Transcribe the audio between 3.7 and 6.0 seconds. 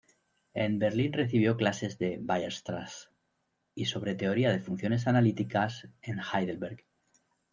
y sobre teoría de funciones analíticas